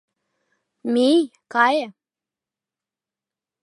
[0.93, 1.19] Мий,
[1.53, 1.85] кае.